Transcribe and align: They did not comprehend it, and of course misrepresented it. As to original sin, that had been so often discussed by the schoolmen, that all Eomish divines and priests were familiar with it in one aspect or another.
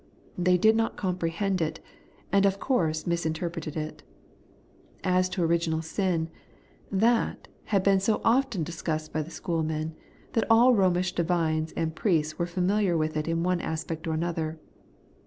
They 0.35 0.57
did 0.57 0.75
not 0.75 0.97
comprehend 0.97 1.61
it, 1.61 1.79
and 2.31 2.47
of 2.47 2.59
course 2.59 3.05
misrepresented 3.05 3.77
it. 3.77 4.01
As 5.03 5.29
to 5.29 5.43
original 5.43 5.83
sin, 5.83 6.27
that 6.91 7.47
had 7.65 7.83
been 7.83 7.99
so 7.99 8.19
often 8.25 8.63
discussed 8.63 9.13
by 9.13 9.21
the 9.21 9.29
schoolmen, 9.29 9.93
that 10.33 10.49
all 10.49 10.73
Eomish 10.73 11.13
divines 11.13 11.71
and 11.77 11.93
priests 11.95 12.39
were 12.39 12.47
familiar 12.47 12.97
with 12.97 13.15
it 13.15 13.27
in 13.27 13.43
one 13.43 13.61
aspect 13.61 14.07
or 14.07 14.13
another. 14.15 14.57